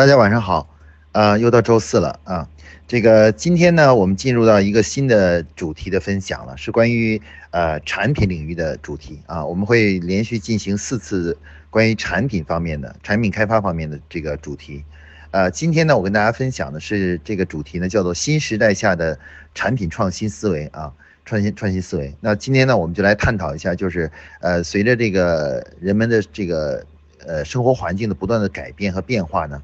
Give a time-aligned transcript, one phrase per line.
[0.00, 0.66] 大家晚上好，
[1.12, 2.48] 啊，又到周四了啊。
[2.88, 7.20] 这个今天呢，我们进入到一个新的主题的分享了，是关于
[7.50, 9.44] 呃产品领域的主题啊。
[9.44, 11.36] 我们会连续进行四次
[11.68, 14.82] 关于产品方面的、产品开发方面的这个主题。
[15.32, 19.18] 呃，今天呢，我跟大家分享的是这个主题呢，叫做新时代下的
[19.54, 20.90] 产品创新思维啊，
[21.26, 22.14] 创新创新思维。
[22.22, 24.10] 那今天呢，我们就来探讨一下，就是
[24.40, 26.86] 呃，随着这个人们的这个
[27.26, 29.60] 呃生活环境的不断的改变和变化呢。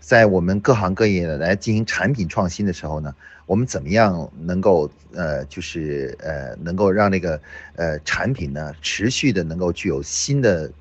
[0.00, 3.14] 在我们各行各业来进行产品创新的时候呢，
[3.46, 7.40] 我们怎么样能够呃，就是呃，能够让那个
[7.76, 10.72] 呃产品呢持续的能够具有新的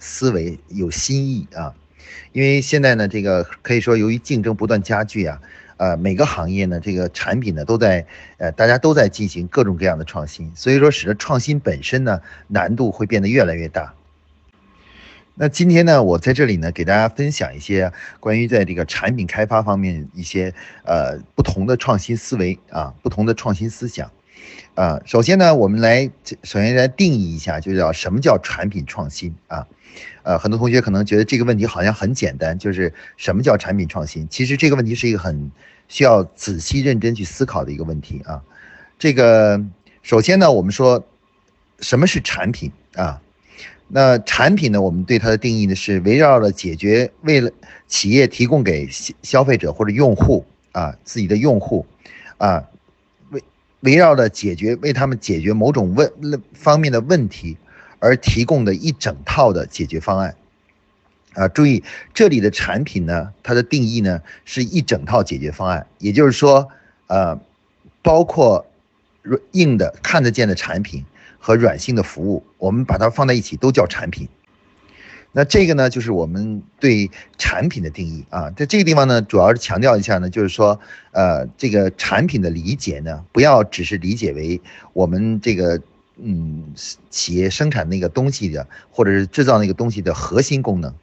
[0.00, 1.72] 思维、有新意啊？
[2.32, 5.40] 因为现在呢，这个可以说由于竞争不断加剧啊，
[5.76, 8.04] 呃，每个行业呢，这个产品呢都在
[8.38, 13.94] 呃，大家都在进行各种各样的创新，所以说使得创新本身呢难度会变得越来越大。
[15.36, 24.12] 那今天呢，我在这里呢，给大家分享一些关于在这个产品开发方面一些呃不同的创新思维啊，不同的创新思想
[24.76, 25.00] 啊。
[25.04, 26.08] 首先呢，我们来
[26.44, 29.66] 首先来定义一下，就叫什么叫产品创新啊？
[30.22, 34.28] 呃，很多同学可能觉得这个问题好像很简单，就是什么叫产品创新？
[34.28, 35.50] 其实这个问题是一个很
[35.88, 38.40] 需要仔细认真去思考的一个问题啊。
[39.00, 39.60] 这个
[40.02, 41.04] 首先呢，我们说
[41.80, 43.20] 什么是产品啊？
[43.86, 44.80] 那产品呢？
[44.80, 47.50] 我们对它的定义呢是围绕着解决为了
[47.86, 51.86] 企业提供给消消费者或者用户啊自己的用户，
[52.38, 52.64] 啊
[53.30, 53.42] 围
[53.80, 56.10] 围绕着解决为他们解决某种问
[56.54, 57.56] 方面的问题
[57.98, 60.34] 而提供的一整套的解决方案，
[61.34, 66.68] 啊注意这里的产品呢，它的定义呢是一整套解决方案，也就是说，
[67.06, 67.38] 呃，
[68.02, 68.66] 包括
[69.52, 71.04] 硬的看得见的产品。
[71.44, 74.26] 和软性的服务，我们把它放在一起都叫产品。
[75.30, 78.50] 那这个呢，就是我们对产品的定义啊。
[78.52, 80.80] 在这个地方呢，主要是强调一下呢，就是说，
[81.12, 84.58] 呃，这个产品的理解呢，不要只是理解为
[84.94, 85.78] 我们这个
[86.16, 86.72] 嗯
[87.10, 90.94] 企业生产那个东西的，或者是制造那个东西的核心功能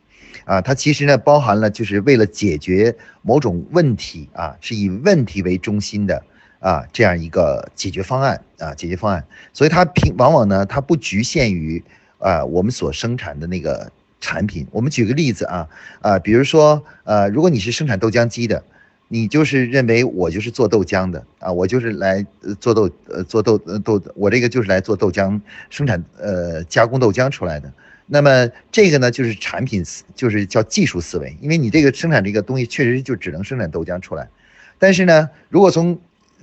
[0.45, 0.59] 啊。
[0.59, 6.23] 它其实呢，包含了就是为了解决某种问题啊，是以问题为中心的。
[6.61, 11.83] 啊，这样一个解决方案啊，解决方案，所以它平往往呢，它不局限于
[12.19, 13.91] 啊我们所生产的那个
[14.21, 14.67] 产品。
[14.71, 15.67] 我们举个例子啊，
[16.01, 18.63] 啊，比如说呃，如果你是生产豆浆机的，
[19.07, 22.23] 你就是认为我就是做豆浆的啊，我就是来
[22.59, 27.73] 做豆呃做豆呃豆，我这个就是来做豆浆生产呃加工豆浆出来的。
[28.05, 34.29] 那么这个呢，就是产品思就是叫技术思维，因为你这个生产这个东西确实就只能生产豆浆出来。
[34.77, 35.99] 但是呢，如果从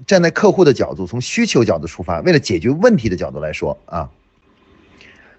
[0.07, 4.09] 站在客户的角度，从需求角度出发，为了解决问题的角度来说啊，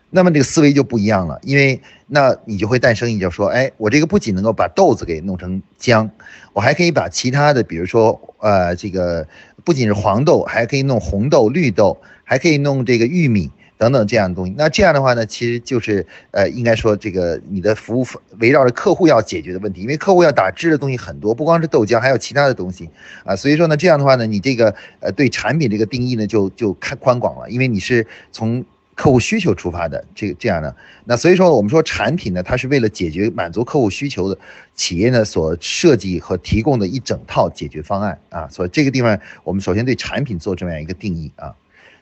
[0.09, 6.09] 那么这个思维就不一样了，因为那你就会诞生一叫说，哎，我这个不仅能够把豆子给弄成浆，
[6.53, 9.28] 我还可以把其他的，比如说呃，这个
[9.64, 13.52] 不仅是黄豆，还可以弄红豆、绿豆，还可以弄这个玉米。
[13.79, 18.06] 等等这样的东西，那这样的话呢，其实就是呃，应该说这个你的服务
[18.40, 22.89] 围绕着客户要解决的问题，因为客户要打汁的东西很多，不光是豆浆，还有其他的东西。
[23.23, 30.75] 啊，所以说呢，这样的话呢，你这个呃对产品这个定义呢就就看宽广了，因为你是从客户需求出发的这个这样的，
[31.06, 34.38] 那所以说我们说产品呢，它是为了解决满足客户需求的
[34.75, 38.19] 企业呢所设计和提供的一整套解决方案。
[38.28, 41.56] 啊，所以这个地方我们首先对产品做这么样一个定义啊。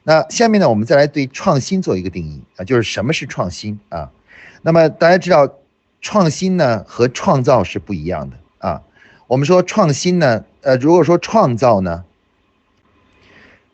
[0.10, 4.10] 那下面呢，我们再来对创新做一个定义啊，就是什么是创新啊？
[4.62, 5.54] 那么大家知道，
[6.00, 8.84] 创新呢和创造是不一样的啊。
[9.28, 12.06] 我们说创新呢，呃，如果说创造呢，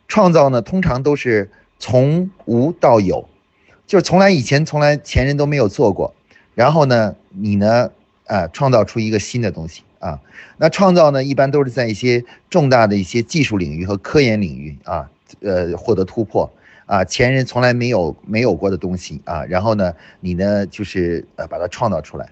[0.08, 3.28] 创造呢通常都是从无到有，
[3.86, 6.12] 就是从来以前从来前人都没有做过，
[6.56, 7.92] 然后呢，你呢，
[8.26, 10.20] 啊，创造出一个新的东西啊。
[10.56, 15.10] 那创造呢，一般都是在一些重大的一些技术领域和科研领域啊。
[15.40, 16.50] 呃，获得突破
[16.86, 22.28] 啊，前人从来没有没有过的东西啊，然后呢，你呢就是呃把它创造出来。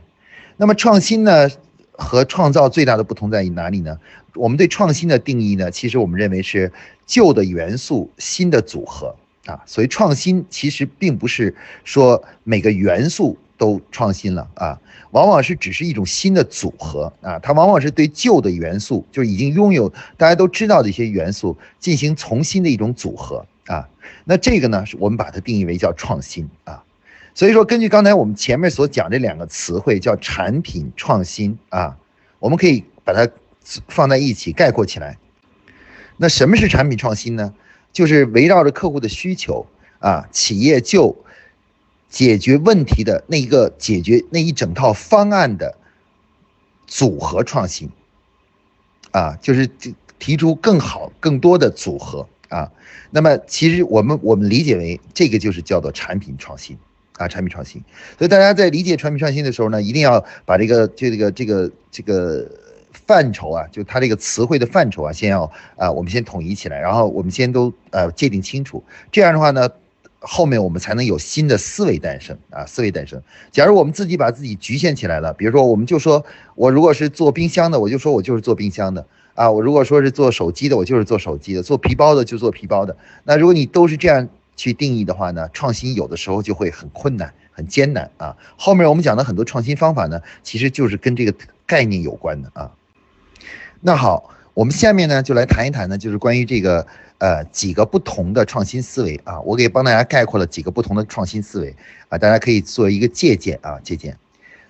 [0.56, 1.48] 那么创新呢
[1.92, 3.98] 和创造最大的不同在于哪里呢？
[4.34, 6.72] 我们对创新的定义呢，其实我们认为是
[7.06, 9.14] 旧的元素新的组合
[9.46, 11.54] 啊，所以创新其实并不是
[11.84, 14.80] 说每个元素都创新了啊，
[15.10, 23.88] 往往是只是一种新的组合啊，它往往是对旧的元素，就是已经拥有大家都知道的一些元素进行重新的一种组合啊。
[24.24, 26.84] 那这个呢，是我们把它定义为叫创新啊。
[27.34, 31.96] 所以说，根据刚才我们前面所讲这两个词汇，叫产品创新啊，
[32.38, 33.26] 我们可以把它
[33.88, 35.16] 放在一起概括起来。
[36.18, 37.54] 那什么是产品创新呢？
[37.92, 39.66] 就是围绕着客户的需求
[39.98, 41.16] 啊，企业就。
[42.12, 45.74] 解决问题的那一个解决那一整套方案的
[46.86, 47.88] 组合创新，
[49.12, 49.66] 啊，就是
[50.18, 52.70] 提出更好、更多的组合啊。
[53.12, 56.76] 那么其实我们我们理解为这个就是叫做产品创新
[57.16, 57.82] 啊，产品创新。
[58.18, 62.46] 所以大家在理解产品创新的时候呢，一定要把这个这个这个这个
[63.06, 68.82] 范畴啊，就它这个词汇的范畴啊，先要啊，我们先统一起来，然后我们先都呃界定清楚。
[69.10, 69.68] 这样的话呢。
[70.24, 73.20] 后面我们才能有新的思维诞生啊，思维诞生。
[73.50, 79.04] 假如我们自己把自己局限起来了，比如说，我们就说我如果是做冰箱的，我就说我就是做冰箱的
[79.34, 82.96] 啊；我如果说是做手机的，我就是做手机的；做皮包的就做皮包的。
[83.24, 88.36] 那如果你都是这样去定义的话呢，创新有的时候就会很困难、很艰难啊。
[88.56, 91.34] 后面我们讲的很多创新方法呢，其实就是跟这个
[91.66, 92.70] 概念有关的啊。
[93.80, 96.86] 那好，我们下面呢就来谈一谈呢，就是关于这个。
[97.18, 101.72] 呃，几个不同的创新思维啊，我给帮大家概括了几个不同的创新思维
[102.08, 104.18] 啊，大家可以做一个借鉴啊，借鉴。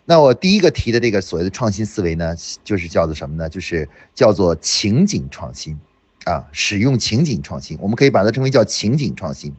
[0.04, 3.48] 那我第一个提的这个所谓的创新思维呢，就是叫做什么呢？
[3.48, 5.80] 就是叫做情景创新
[6.24, 9.54] 啊，使用情景创新，我们可以把它称为叫情景创新。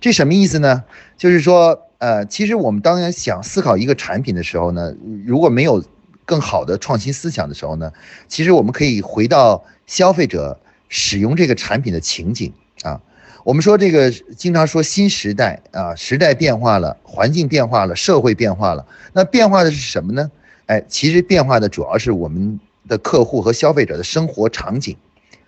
[0.00, 0.84] 这什么意思呢？
[1.18, 4.94] 就是说，呃，其实我们当然想思考一个产品的时候呢，
[5.26, 5.84] 如果没有
[6.24, 7.92] 更好的创新思想的时候呢，
[8.28, 10.58] 其实我们可以回到消费者。
[10.94, 12.52] 使用这个产品的情景
[12.82, 13.00] 啊，
[13.44, 18.86] 我们说这个经常说新时代啊，时代变化了，环境变化了，社会变化了。
[19.14, 20.30] 那变化的是什么呢？
[20.66, 24.94] 哎，其实变化的主要是我们的客户和消费者的生活场景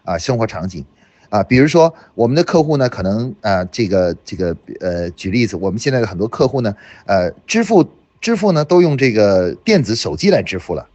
[0.02, 0.82] 啊，生活场景
[1.28, 1.42] 啊。
[1.42, 6.74] 比如说我们的客户呢，可能啊，这个这个呃，举例子，我们现在的很多客户呢，
[7.04, 7.86] 呃，支付
[8.24, 10.88] 支付呢都用这个电子手机来支付了。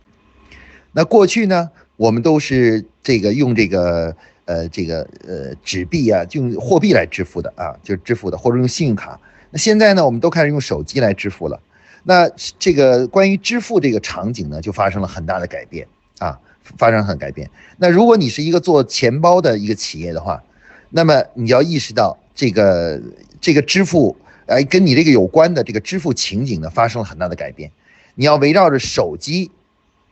[0.91, 4.15] 那过去呢，我们都是这个用这个。
[4.49, 9.19] 呃，这个呃纸币啊，就用货币来支付的啊，就支付的，或者用信用卡。
[9.51, 11.61] 那现在呢，我们都开始用手机来支付了。
[12.01, 12.27] 那
[12.57, 15.85] 这个关于支付这个场景呢，就发生了很大的改变
[16.17, 16.39] 啊，
[16.79, 17.47] 发生很改变。
[17.77, 20.41] 那如果你是一个做钱包的一个企业的话，
[20.89, 22.99] 那么你要意识到这个
[23.39, 24.17] 这个支付，
[24.49, 27.71] 哎，跟你这个有关的这个支付情景呢，发生了很大的改变。
[28.15, 29.51] 你要围绕着手机，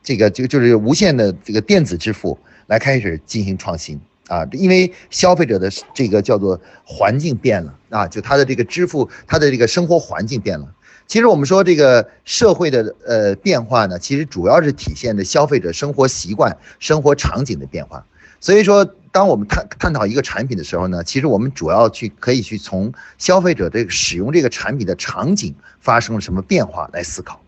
[0.03, 2.37] 这个就就是无线的这个电子支付
[2.67, 3.99] 来开始进行创新。
[4.27, 10.67] 啊，因为消费者的这个叫做环境变了啊，就他的这个支付，他的这个生活环境变了。
[11.07, 18.05] 其实我们说这个社会的呃变化呢，其实主要是体现的消费者生活习惯、生活场景的变化。
[18.39, 18.85] 所以说，
[19.17, 27.41] 当我们探探讨一个产品的时候呢，其实我们主要去可以去从消费者这个使用这个产品的场景发生了什么变化来思考。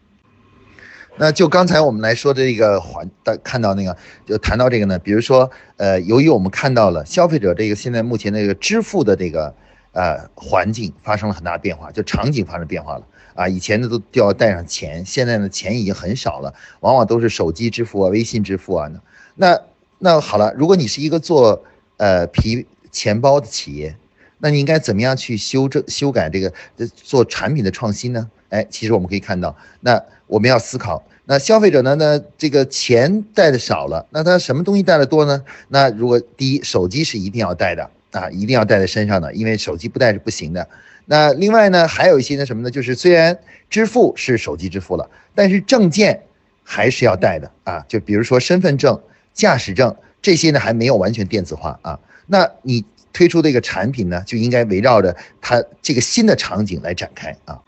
[1.15, 3.07] 那就刚才我们来说的这个环，
[3.43, 3.95] 看到那个，
[4.25, 4.97] 就谈到这个呢。
[4.97, 9.53] 比如说，呃，由于我们看到了消费者这个现在目前的这个支付的这个
[9.91, 13.05] 呃环境发生了很大变化，就场景发生变化了
[13.35, 13.47] 啊。
[13.47, 18.89] 以前呢都都要带上钱，现在呢钱已经很少了，往往都是手机支付啊、微信支付啊。
[19.35, 19.61] 那
[19.99, 21.63] 那好了，如果你是一个做
[21.97, 23.95] 呃皮钱包的企业，
[24.39, 26.51] 那你应该怎么样去修正、修改这个
[26.95, 28.29] 做产品的创新呢？
[28.49, 31.03] 哎，其实我们可以看到，那我们要思考。
[31.25, 31.93] 那消费者呢？
[31.95, 35.43] 那这个钱带的少了，那他什么东西带的多呢？
[35.67, 40.67] 那如果第一，手机是一定要带的啊，一定要带在身上的，因为手机不带是不行的。
[41.05, 42.71] 那另外呢，还有一些呢什么呢？
[42.71, 43.37] 就是虽然
[43.69, 46.23] 支付是手机支付了，但是证件
[46.63, 47.85] 还是要带的啊。
[47.87, 48.99] 就比如说身份证、
[49.33, 51.99] 驾驶证这些呢还没有完全电子化啊。
[52.27, 57.59] 那你推出这个产品呢，就应该围绕着它这个新的场景来展开啊。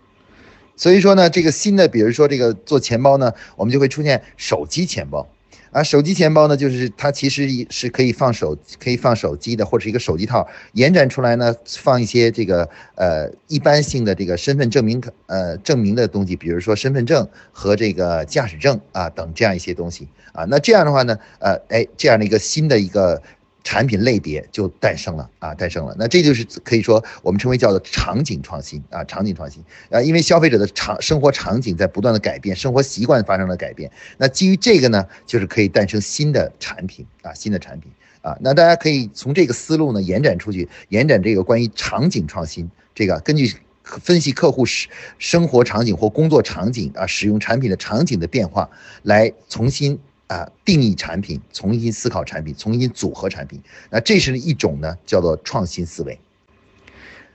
[0.77, 5.27] 所以说呢，这个新的，比如说这个做钱包呢，我们就会出现手机钱包，
[5.71, 23.21] 啊，手机钱包呢，就是它其实是可以放手，可以放手机的，或者是一个手机套，延展出来呢，放一些这个呃一般性的这个身份证明呃证明的东西，比如说身份证和这个驾驶证啊等这样一些东西啊，那这样的话呢，呃，哎，这样的一个新的一个。
[23.63, 25.95] 产品类别就诞生了啊，诞生了。
[25.99, 33.91] 那这就是可以说我们称为叫做场景创新啊，场景创新啊，因为消费者的场生活场景在不断的改变，生活习惯发生了改变。
[34.17, 37.91] 那基于这个呢，就是可以诞生新的产品啊，新的产品
[38.21, 38.35] 啊。
[38.41, 43.53] 那大家可以从这个思路呢延展出去，延展这个关于场景创新这个，根据
[43.83, 44.89] 分析客户生
[45.19, 48.69] 生活场景或工作场景啊，使用产品的场景的变化，
[49.03, 49.99] 来重新。
[50.31, 56.17] 啊，定义产品，重新思考产品，重新组合产品，那这是一种呢，叫做创新思维。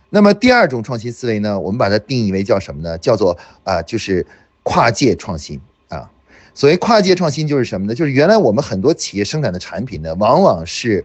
[0.09, 2.97] 那么第二种创新思维呢，我们把它定义为叫什么呢？
[2.97, 4.27] 叫做啊，就是
[4.63, 6.11] 跨界创新啊。
[6.55, 7.95] 所谓跨界创新就是什么呢？
[7.95, 11.05] 就是原来我们很多企业生产的产品呢，往往是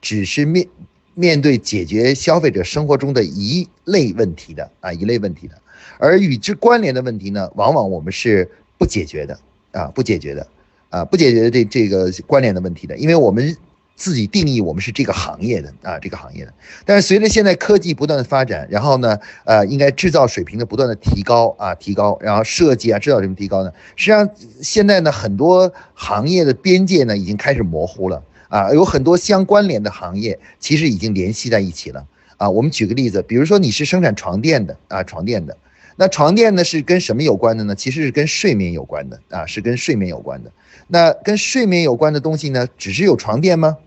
[0.00, 0.68] 只是面
[1.14, 5.60] 面对解决消费者生活中的一类问题的啊，一类问题的，
[5.98, 9.40] 而与之关联的问题呢，往往我们是不解决的
[9.72, 10.46] 啊，不解决的。
[10.92, 13.56] 啊，不解决这这个关联的问题的，因为我们。
[13.94, 16.52] 自己定义我们是这个行业的啊，这个行业的。
[16.84, 23.70] 但是随着现在科技不断的发展，然后呢，呃，应该制造水平的不断的提高啊，提高，然后设计啊，制造什么提高呢？
[23.94, 24.28] 实际上
[24.60, 32.04] 现在呢，很多行业的边界呢已经开始模糊了啊，有很多相关联的行业其实已经联系在一起了
[32.38, 32.50] 啊。
[32.50, 35.56] 我们举个例子，比如说你是生产床垫的啊，床垫的，
[35.96, 37.74] 那床垫呢是跟什么有关的呢？
[37.74, 40.50] 其实是跟睡眠有关的啊，是跟睡眠有关的。
[40.88, 43.78] 那跟睡眠有关的东西呢，只是有床垫吗？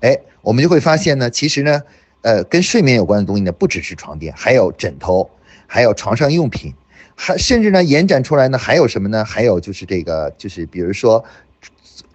[0.00, 1.82] 哎，我们就会发现呢，其实呢，
[2.22, 5.30] 呃，跟睡眠有关的东西呢，不只是床垫，还有枕头，
[5.66, 6.74] 还有床上用品，
[7.14, 9.24] 还甚至呢，延展出来呢，还有什么呢？
[9.24, 11.24] 还有就是这个，就是比如说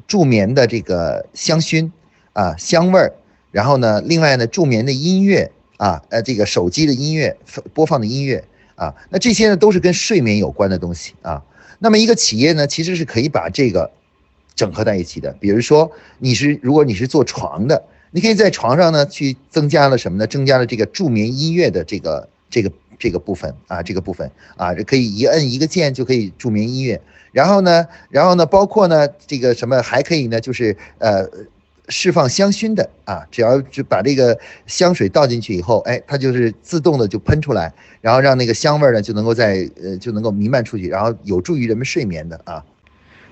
[0.08, 1.92] 助眠的这个香薰
[2.34, 3.14] 啊，香味儿，
[3.52, 7.38] 然后呢，另外呢，助眠的音乐啊，呃，这个手机的音乐
[7.74, 8.44] 播放的音乐
[8.80, 11.44] 啊，那这些呢，都是跟睡眠有关的东西啊。
[11.78, 13.92] 那么一个企业呢，其实是可以把这个。
[14.56, 17.82] 整合在一起的，比如说你是如果你是做床的，
[18.12, 20.28] 你可以在床上呢去增加了什么呢？
[20.28, 27.00] 增加了这个助眠音乐的这个这个这个部分啊，这个部分啊，这可以一摁一个键就可以助眠音乐。
[27.32, 30.42] 然后呢，然后呢，包括呢这个什么还可以呢？
[30.42, 31.26] 就是呃
[31.90, 42.64] 释放香薰的啊，只要就把这个香水倒进去以后，哎，它就是自动的就喷出来，然后让那个香味呢就能够在呃就能够弥漫出去，然后有助于人们睡眠的啊。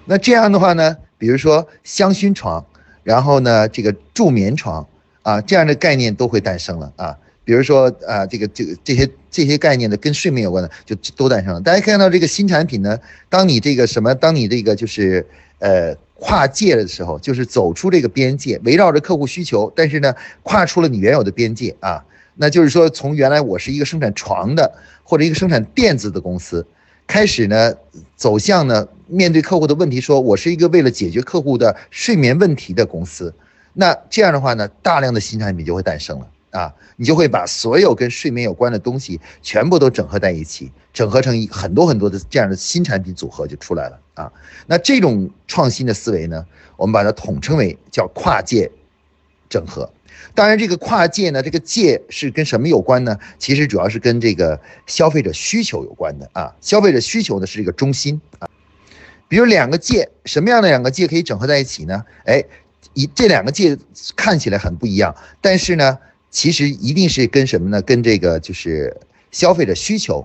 [0.05, 0.97] 那这样的话呢？
[1.19, 2.63] 比如说香薰床，
[3.03, 4.87] 然后呢，这个助眠床
[5.23, 7.17] 啊，这样的概念都会诞生了啊。
[7.43, 11.61] 比如说啊，这个这个这些这些概念呢，跟睡眠有关的就都诞生了。
[11.61, 12.99] 大家看到这个新产品呢，
[13.29, 15.25] 当你这个什么，当你这个就是
[15.59, 22.03] 呃跨界的时候，就是走出这个边界，围绕着客户需求，但是呢，跨出了你原有的边界啊，
[22.35, 26.65] 那就是说从原来我是一个生产床的或者一个生产垫子的公司。
[27.05, 27.73] 开始呢，
[28.15, 33.33] 走向呢，面对客户的问题，说我是一个为了解决客户的睡眠问题的公司。
[33.73, 44.31] 那这样的话呢，大量的新产品就会诞生了啊，你就会把所有跟睡眠有关的东西全部都整合在一起，整合成很多很多的这样的新产品组合就出来了啊。
[44.65, 46.43] 那这种创新的思维呢，
[46.75, 48.71] 我们把它统称为叫跨界
[49.47, 49.87] 整合。
[50.33, 53.15] 当然，这个跨界呢，这个界是跟什么有关呢？
[53.37, 56.55] 其实主要是跟这个消费者需求有关的啊。
[56.59, 58.49] 消费者需求呢是一个中心啊。
[59.27, 62.03] 比如两个界，什么样的两个界可以整合在一起呢？
[62.25, 62.43] 哎，
[62.93, 63.77] 一这两个界
[64.15, 65.99] 看起来很不一样，但是呢，
[66.37, 67.81] 其实一定是跟什么呢？
[67.81, 68.95] 跟这个就是
[69.31, 70.23] 消费者需求。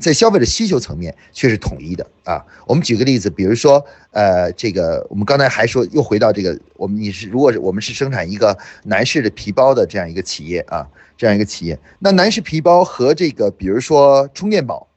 [0.00, 2.44] 在消费者需求层面却是统一的啊。
[2.66, 10.84] 我们举个例子，比如说，呃，这个我们刚才还说，又回到这个，我们你是如果我们是生产一个男士的皮包的这样一个企业啊，
[11.16, 14.88] 这样一个企业，那男士皮包和这个比如说充电宝，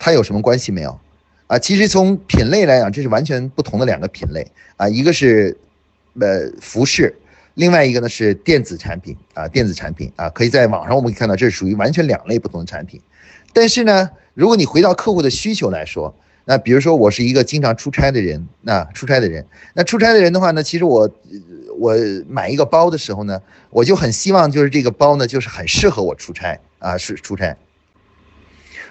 [0.00, 0.98] 它有什么关系没有？
[1.46, 5.56] 啊，其实从品类来讲，这是完全不同的两个品类啊，一个是
[6.20, 7.16] 呃服饰，
[7.60, 12.98] 另外一个呢是电子产品啊，电子产品啊，可以在网上我们可以看到，这是属于完全两类不同的产品。
[13.52, 16.14] 但是呢，如果你回到客户的需求来说，
[16.46, 21.10] 那比如说我是一个经常出差的人，那出差的人，那出差的人的话呢，其实我
[21.78, 21.94] 我
[22.26, 27.58] 买一个包的时候呢，我就很希望就是这个包呢，就是很适合我出差啊，是出差。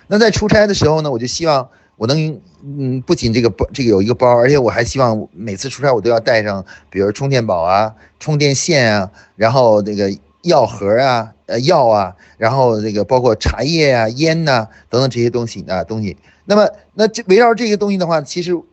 [0.05, 1.67] 那在出差的时候呢，我就希望
[1.99, 10.11] 我能，嗯，不仅这个包这个有一个包，而且我还希望每次出差我都要带上，比如充电宝啊、充电线啊，然后那个。
[10.43, 16.15] 药盒啊，呃，药啊，然后这个包括茶叶啊、烟呐等等这些东西啊东西。
[16.45, 18.63] 那么，那这围绕这些东西的话，其实我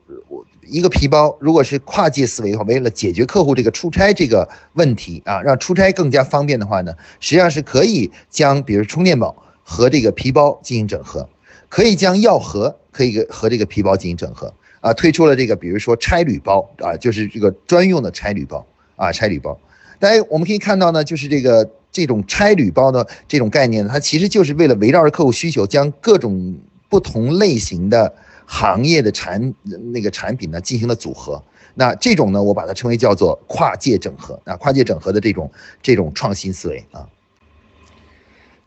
[0.63, 11.29] 一个皮包，如果是跨界思维的话，为了解决客户这个出差这个问题啊，让出差更加方便的话呢，实际上是可以将比如充电宝和这个皮包进行整合，
[11.69, 14.51] 可以将药盒可以和这个皮包进行整合
[14.81, 19.59] 啊，推出了这个比如说差旅包啊，就是这个专用的差旅包啊，差旅包。
[19.99, 26.57] 大家我们可以看到呢，就是这个这种差旅包的这种概念，它其实就是为了围绕着客户需求，将各种
[26.89, 28.15] 不同类型的
[28.47, 29.53] 行业的产
[29.93, 31.43] 那个产品呢进行了组合。
[31.75, 37.07] 那这种呢，我把它称为叫做跨界整合啊，跨界整合的这种这种创新思维啊。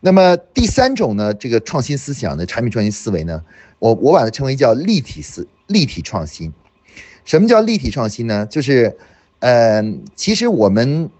[0.02, 3.44] 那么第三种呢，这个创新思想的产品创新思维呢，
[3.80, 6.52] 我我把它称为叫立体思立体创新。
[7.24, 8.46] 什么叫立体创新呢？
[8.46, 8.96] 就是
[9.40, 11.10] 嗯，其实我们。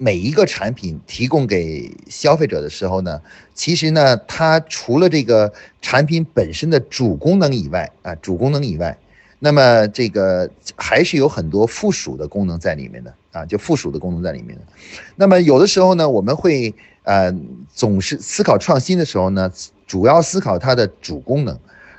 [0.00, 3.20] 每一个产品提供给消费者的时候呢，
[3.52, 5.52] 其实呢，它除了这个
[5.82, 8.96] 产品本身的主功能以外啊，主功能以外，
[9.40, 14.62] 那么这个还是有很多附属的功能在里面的啊，就附属的功能在里面的。
[15.16, 17.34] 那么有的时候呢，我们会呃
[17.74, 19.50] 总是思考创新的时候呢，
[19.84, 21.58] 主要思考它的主功能，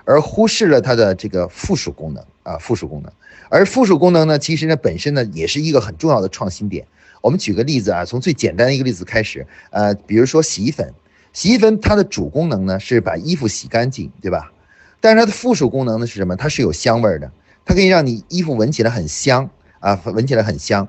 [0.10, 3.12] 而忽视了它的这个附属功能啊，附属功能。
[3.48, 6.88] 而附属功能呢，其实呢本身呢也是一个很重要的创新点。
[7.22, 10.92] 我们举个例子啊，从最简单的一个例子开始，呃，比如说洗衣粉，
[11.32, 14.52] 洗衣粉它的主功能呢是把衣服洗干净，对吧？
[15.00, 16.36] 但是它的附属功能呢是什么？
[16.36, 17.32] 它是有香味的，
[17.64, 19.48] 它可以让你衣服闻起来很香
[19.80, 20.88] 啊，闻起来很香。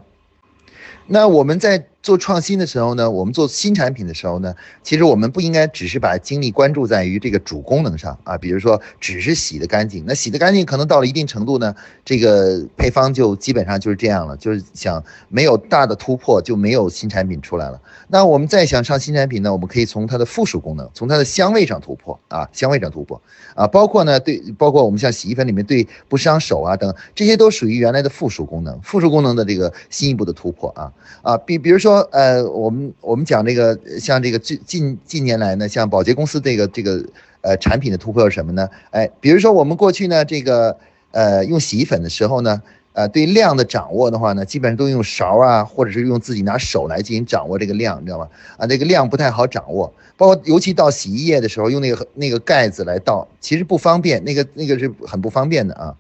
[1.07, 17.78] 那我们在做创新的时候呢，我们做新产品的时候呢，其实我们不应该只是把精力关注在于这个主功能上啊，比如说只是洗得干净，那洗得干净可能到了一定程度呢，这个配方就基本上就是这样了，就是想没有大的突破就没有新产品出来了。
[18.09, 23.21] 那我们再想上新产品呢，我们可以从它的附属功能，从它的香味上突破啊，香味上突破
[23.54, 30.90] 啊，包括呢对，包括我们像洗衣粉里面对不伤手啊等，这些都属于原来的附属功能，附属功能的这个新一步的突破啊
[31.21, 31.89] 啊，比比如说。
[31.90, 37.04] 说呃，我们我们讲这个，像这个近近近年来呢，像宝洁公司这个这个
[37.40, 38.68] 呃产品的突破是什么呢？
[38.90, 40.76] 哎，比如说我们过去呢，这个
[41.11, 48.28] 呃用洗衣粉的时候呢，呃对量的掌握的话呢，基本上都用勺啊，或者是用自己拿手来进行掌握这个量，你知道吗？
[48.56, 55.97] 啊，那个量不太好掌握，包括尤其倒洗衣液的时候，用那个那个盖子来倒，其实不方便，那个那个是很不方便的啊。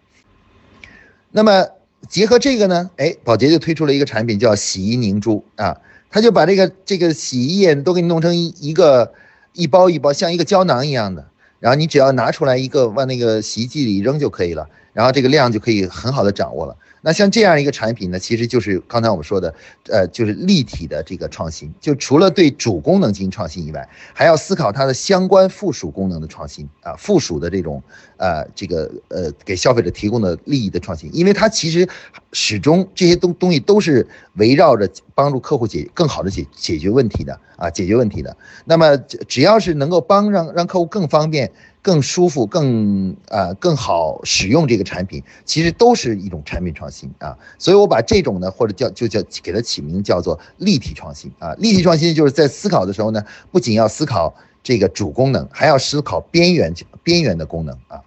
[1.32, 1.66] 那么。
[2.08, 5.76] 结合这个呢，哎，宝洁就推出了一个产品叫洗衣凝珠啊，
[6.10, 9.12] 他就把这个这个洗衣液都给你弄成一一个
[9.52, 11.26] 一包一包，像一个胶囊一样的，
[11.58, 16.76] 然后你只要拿出来一个往那个洗衣机里扔就可以了，然后这个量就可以很好的掌握了。
[17.02, 19.54] 那像这样一个产品呢，其实就是刚才我们说的，
[19.88, 21.72] 呃，就是立体的这个创新。
[21.80, 27.82] 就除了对主功能进行创新以外，还要思考它的相关附属功能的创新啊，附属的这种
[28.18, 31.10] 呃这个呃给消费者提供的利益的创新。
[31.14, 31.88] 因为它其实
[32.32, 38.36] 始终这些东东西都是围绕着帮助客户解更好的解解决问题的啊，解决问题的。
[38.64, 41.50] 那么只要是能够帮让让客户更方便。
[41.82, 47.36] 更舒服、更呃更好使用这个产品，其实都是一种产品创新啊。
[47.58, 51.54] 所以我把这种呢，或者叫就叫给它起名叫做立体创新啊。
[51.58, 58.00] 立体创新就是在思考的时候呢，不仅要思考这个主功能，还要思考边缘边缘的功能啊。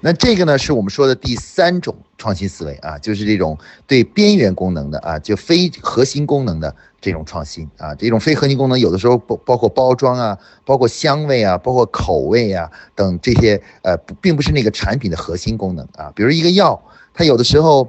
[0.00, 7.94] 那这个呢，是我们说的第三种创新思维啊，就是这种对边缘功能的啊，就非核心功能的这种创新啊。
[7.94, 16.12] 这种非核心功能有的时候包包括包装啊，包括香味啊，包括口味啊等这些呃，并不是那个产品的核心功能啊。
[16.14, 16.80] 比如一个药，
[17.14, 17.88] 它有的时候，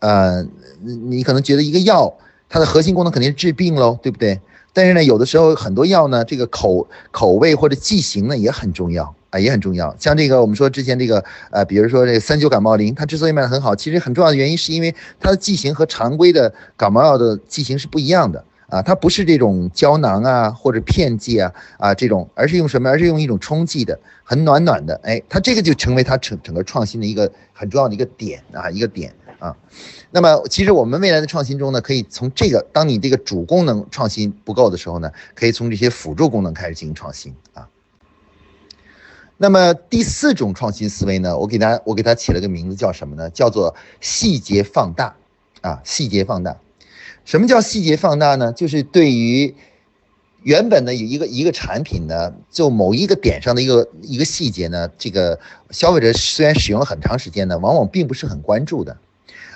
[0.00, 0.46] 呃，
[0.82, 2.12] 你可能觉得一个药
[2.48, 4.40] 它的核心功能肯定是治病喽，对不对？
[4.72, 9.14] 但是呢，有的时候很多药呢，这个口口味或者剂型呢也很重要。
[9.30, 9.94] 啊，也很重要。
[9.98, 22.88] 像这个，我们说之前这个，呃，比如说这个三九感冒灵，它之所以卖得很好，其实很重要的原因是因为它的剂型和常规的感冒药的剂型是不一样的啊，它不是这种胶囊啊或者片剂啊啊这种，而是用什么？
[22.88, 24.98] 而是用一种冲剂的，很暖暖的。
[25.02, 29.54] 哎，它这个就成为它整整个创新的一个很重要的一个点啊，一个点啊。
[30.10, 37.68] 那么，其实我们未来的创新中呢，可以从这个，当你这个主功能创新不够的时候呢，可以从这些辅助功能开始进行创新啊。
[39.40, 43.30] 那么第四种创新思维呢，我给大家我给它起了个名字叫什么呢？
[43.30, 45.14] 叫做细节放大，
[45.60, 46.56] 啊，细节放大。
[47.24, 48.52] 什么叫细节放大呢？
[48.52, 49.54] 就是对于
[50.42, 55.38] 原本的有一个一个产品呢，就某一个点上的一个一个细节呢，这个
[55.70, 58.96] 消费者虽然使用了很长时间呢，往往并不是很关注的，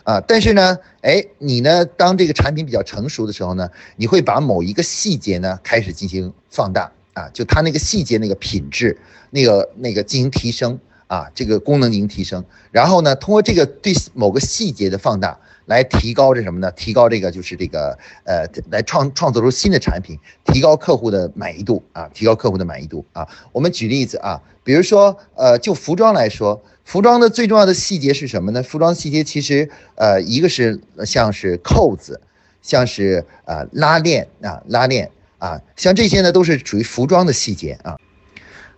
[0.05, 6.93] 啊，但是呢，哎，你呢，当这个产品比较成熟的时候呢，你会把某一个细节呢开始进行放大。
[7.15, 8.99] 啊，就它那个细节、那个品质、
[9.31, 16.73] 那个那个进行提升啊，这个功能进行提升，然后呢，通过这个对某个细节的放大，来提高这什么呢？
[16.73, 23.29] 提高这个就是这个呃，来创创作出新的产品，提高客户的满意度啊，提高客户的满意度啊。
[23.53, 28.63] 我们举例子啊，比如说呃，就服装来说，服装的最重要的细节是什么呢？
[28.63, 32.21] 服装细节其实呃，一个是像是扣子，
[32.63, 35.11] 像是呃拉链啊，拉链。
[35.43, 37.99] 啊，像这些呢，都是属于服装的细节啊。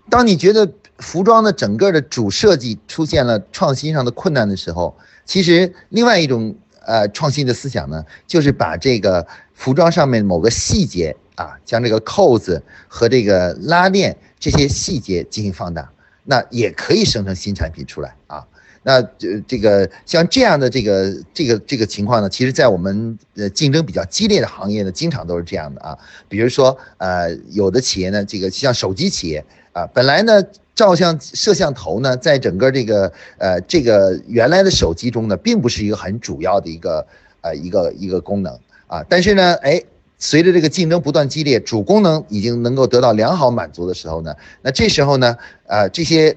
[0.08, 4.96] 当你觉得服装的整个的主设计出现了创新上的困难的时候，
[5.26, 15.90] 其实另外一种呃创新的思想呢，就是把这个服装上面某个细节啊，将这个扣子和这个拉链这些细节进行放大，
[16.24, 18.46] 那也可以生成新产品出来啊。
[18.86, 25.96] 那这这个像这样的这个这个这个情况呢，其实，在我们呃竞争比较激烈的行业呢，经常都是这样的啊。
[26.28, 29.42] 比如说，呃，有的企业呢，这个像手机企业
[29.72, 30.42] 啊，本来呢，
[30.74, 37.06] 照相摄像头呢，在整个这个呃这个原来的手机中呢，并不是一个很主要的一个
[37.40, 38.52] 呃一个一个功能
[38.86, 39.02] 啊。
[39.08, 39.82] 但是呢，哎，
[40.18, 45.34] 随着这个竞争不断激烈，主功能已经能够得到良好满足的时候呢，那这时候呢，
[45.66, 46.36] 呃，这些。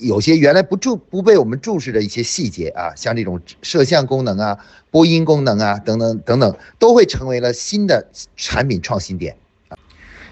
[0.00, 4.58] 有些原来不注不被我们注视的一些细节啊，像这种摄像功能啊、
[4.90, 8.06] 播音功能啊等等等等，都会成为了新的
[8.36, 9.36] 产品创新点。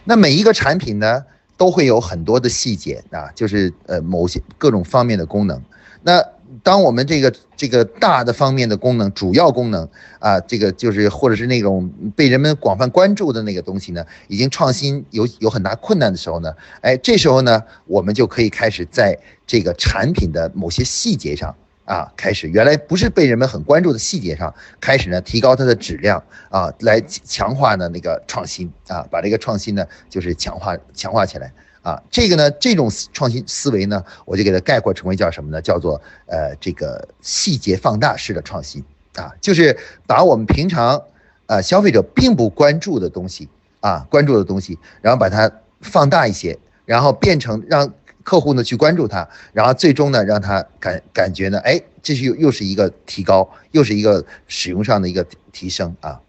[0.05, 1.25] 那每一个产品呢，
[1.57, 5.63] 都会有很多的细节啊，就是呃某些各种方面的功能。
[6.03, 6.25] 那
[6.63, 31.53] 当我们这个这个大的方面的功能、主要功能啊，这个就是或者是那种被人们广泛关注的那个东西呢，已经创新有有很大困难的时候呢，哎，这时候呢，我们就可以开始在这个产品的某些细节上啊，开始原来不是被人们很关注的细节上，开始呢提高它的质量啊，来强化呢那个创新啊，把这个创新呢就是强化强化起来。
[31.83, 35.63] 啊，这个呢，这种创新思维呢，我就给它概括成为叫什么呢？
[35.63, 39.75] 叫做呃，这个细节放大式的创新啊，就是
[40.07, 41.03] 把我们平常
[41.47, 43.49] 呃消费者并不关注的东西
[43.81, 47.91] 啊，关注的东西，然后把它放大一些，然后变成让
[48.25, 56.21] 客户呢去关注它，然后最终呢让他感感觉呢，哎，这是又又是一个提高，又是一个使用上的一个提升啊。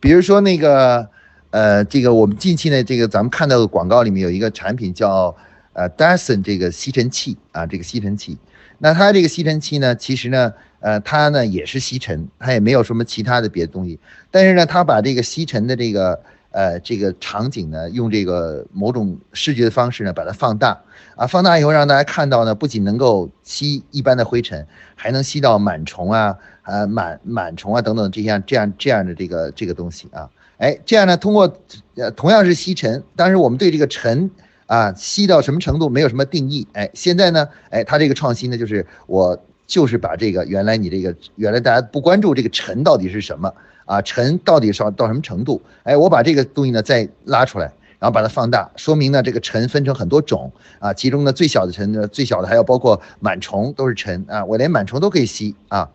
[0.00, 1.08] 比如说那个。
[1.54, 5.36] 呃，这个我们近期呢，这个咱们看到的广告里面有一个产品叫
[5.72, 8.36] 呃 Dyson 这个吸尘器啊，这个吸尘器，
[8.78, 14.00] 那它这个吸尘器呢，其实呢，呃，它呢也是吸尘，它也没有什么其他的别的东西，
[14.32, 20.76] 但是呢，它把这个吸尘的这个呃这个场景呢，用这个某种视觉的方式呢，把它放大。
[21.14, 30.28] 啊，放大以后让大家看到呢，不仅能够吸一般的灰尘，还能吸到螨虫啊，呃螨螨虫啊等等这样这样这样的这个这个东西啊。
[30.58, 31.58] 哎，这样呢，通过
[31.96, 34.30] 呃同样是吸尘，但是我们对这个尘
[34.66, 36.66] 啊吸到什么程度没有什么定义。
[36.72, 39.36] 哎，现在呢，哎，它这个创新呢，就是我
[39.66, 43.52] 就是把这个原来你这个原来大家不关注这个尘到底是什么
[43.84, 45.60] 啊，尘到底是到什么程度？
[45.82, 47.66] 哎，我把这个东西呢再拉出来，
[47.98, 55.90] 然后把它放大，说明呢这个尘分成很多种啊，其中呢最小的尘呢，最小的还有包括螨虫都是尘啊，我连螨虫都可以吸啊。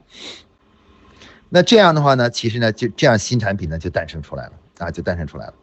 [1.50, 5.54] 那这样的话呢，其实呢，就这样新产品呢就诞生出来了啊，就诞生出来了，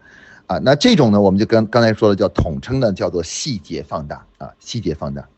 [0.47, 5.29] 啊，那这种呢，我们就跟刚才说的叫统称呢，叫做细节放大啊，细节放大。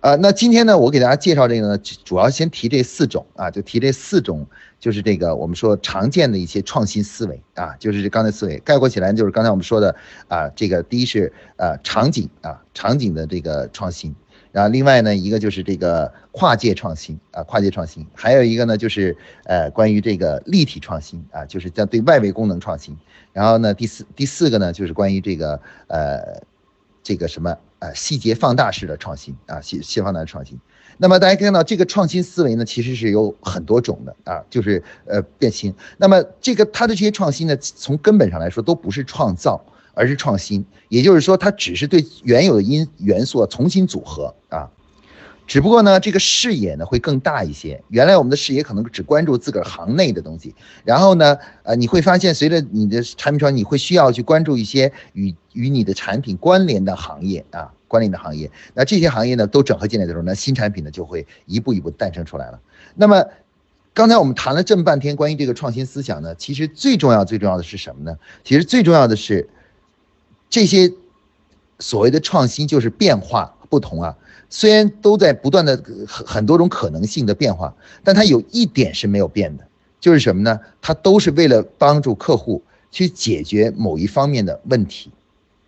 [0.00, 4.46] 啊，那今天呢，我给大家介绍这个呢，主要先提这四种啊，就提这四种，
[4.78, 9.96] 就是这个我们说常见的一些创新思维啊，就是刚才思维概括起来就是刚才我们说的
[10.28, 14.14] 啊，这个第一是呃场景啊，场景的这个创新。
[14.54, 22.96] 然后另外呢，一个就是这个跨界创新啊，跨界创新，还有一个呢就是呃关于这个立体创新啊，就是在对外围功能创新。
[23.32, 26.40] 然后呢，第四第四个呢就是关于这个呃
[27.02, 30.56] 这个什么呃细节放大式的创新啊，细细放大的创新。
[30.98, 35.74] 那么大家看到这个创新思维呢，其实是有很多种的啊，就是呃变新。
[35.96, 39.60] 那么这个它的这些创新呢，从根本上来说都不是创造。
[39.94, 44.68] 而是创新，也就是说，它只是对原有的因元素重新组合啊，
[45.46, 47.82] 只不过呢，这个视野呢会更大一些。
[47.88, 50.54] 原来我们的视野可能只关注自个儿行内的东西，
[50.84, 58.50] 然后呢，呃，你会发现随着你的产品创新，你会需要去关注一些与与你的产品关联的行业啊，关联的行业。
[58.74, 62.58] 那这些行业呢都整合进来的时候，那新产品呢就会一步一步诞生出来了。
[62.94, 63.24] 那么，
[63.92, 68.16] 刚才我们谈了这么半天关于这个创新思想呢，其实最重要最重要的是什么呢？
[68.42, 69.48] 其实最重要的是。
[70.54, 70.92] 这些
[71.80, 74.16] 所谓的创新就是变化不同啊，
[74.48, 79.66] 虽然都在不断的很很多种可能性的变化，但它有一点是没有变的，
[79.98, 80.60] 就是什么呢？
[80.80, 82.62] 它都是为了帮助客户
[82.92, 85.10] 去解决某一方面的问题，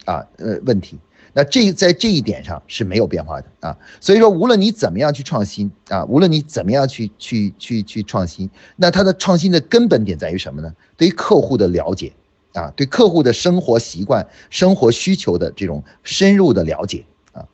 [0.05, 0.96] 啊呃问题。
[1.33, 3.77] 那这在这一点上是没有变化的啊。
[4.01, 10.72] 所以说，无论你怎么样去创新啊，无论你怎么样去去去去创新，那它的创新的根本点在于什么呢？
[10.96, 12.12] 对于客户的了解。
[12.57, 17.45] 啊，对客户的生活习惯、生活需求的这种深入的了解啊，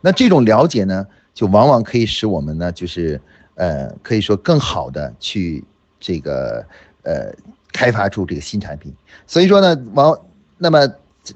[0.00, 3.20] 那这种了解呢，就往往可以使我们呢，就是
[3.56, 5.62] 呃，可以说更好的去
[6.00, 6.64] 这个
[7.02, 7.34] 呃
[7.70, 8.94] 开发出这个新产品。
[9.26, 10.18] 所以说呢，往
[10.56, 10.88] 那么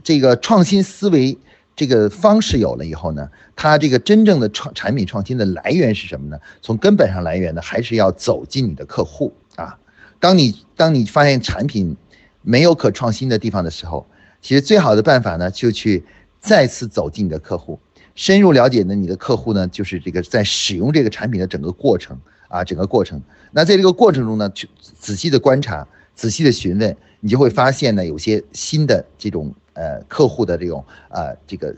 [0.02, 1.36] 这个创新思维
[1.76, 6.40] 这个方式有了以后呢，它这个真正的创产品创新的来源是什么呢？
[6.62, 9.78] 从根本上来源呢，还是要走进你的客户啊。
[10.18, 11.94] 当你当你发现产品。
[12.42, 14.06] 没有可创新的地方的时候，
[14.40, 16.04] 其实最好的办法呢，就去
[16.40, 17.78] 再次走进你的客户，
[18.14, 23.20] 深入了解呢你的客户呢，就是这个在使用这个产品的整个过程啊，整个过程。
[23.50, 31.74] 那在这个过程中呢，去仔细的观察，仔细的询问，你就会发现呢，有些新的这种呃客户的这种啊这个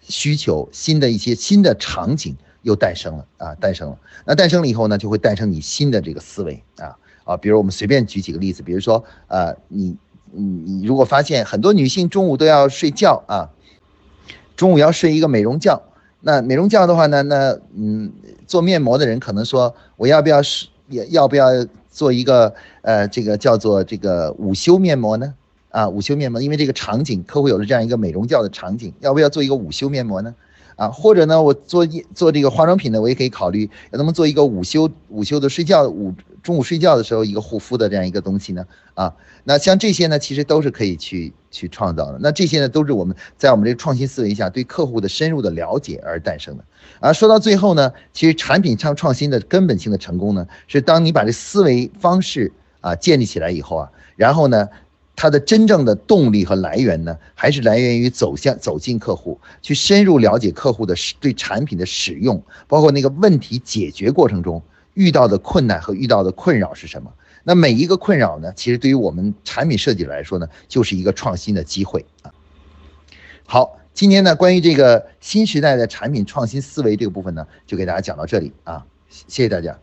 [0.00, 3.98] 需求，新的一些新的场景又诞生了啊，诞生了。
[4.26, 9.96] 那诞生了以后呢，就会诞生你新的这个思维啊啊，比如我们随便举几个例子，比如说呃你。
[10.36, 13.50] 你你如果发现很多女性中午都要睡觉啊，
[14.56, 15.80] 中午要睡一个美容觉，
[16.22, 18.12] 那美容觉的话呢，那嗯，
[18.44, 20.66] 做面膜的人可能说，我要不要是
[21.10, 21.46] 要不要
[21.88, 25.32] 做一个呃这个叫做这个午休面膜呢？
[25.70, 30.34] 啊，午休面膜，因为这个场景，客户有了这样一个美容觉的场景，要不要做一个午休面膜呢？
[30.74, 36.12] 啊，或者呢，我做一做这个化妆品呢，我也可以考虑，能不能做一个午休午休的睡觉午
[36.44, 38.64] 中午睡觉的时候一个护肤的这样一个东西呢？
[38.94, 42.18] 啊，那像这些呢，其实都是可以去去创造的。
[42.20, 46.64] 那这些呢，都是我们在我们这个创新思维下对客户的深入的了解而诞生的。
[47.00, 54.68] 啊，说到最后呢，其实产品创创新的根本性的成功呢，是当你把这思维方式啊建立起来以后啊，然后呢。
[55.16, 64.60] 它的真正的动力和来源呢，还是来源于走向走进客户，去深入了解客户的使对产品的使用，包括那个问题解决过程中
[64.94, 67.12] 遇到的困难和遇到的困扰是什么。
[67.42, 72.32] 那每一个困扰呢，其实对于我们产品设计来说呢，就是一个创新的机会啊。
[73.46, 79.78] 好，今天呢，关于这个新时代的产品创新思维这个部分呢，就给大家讲到这里啊，谢谢大家。